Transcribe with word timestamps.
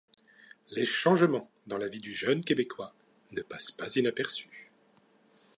Les 0.71 0.83
changements 0.83 1.47
dans 1.67 1.77
la 1.77 1.87
vie 1.87 1.99
du 1.99 2.11
jeune 2.11 2.43
Québécois 2.43 2.95
ne 3.33 3.43
passent 3.43 3.69
pas 3.71 3.85
inaperçus. 3.97 4.71